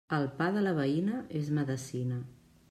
[0.17, 2.19] El pa de la veïna és medecina.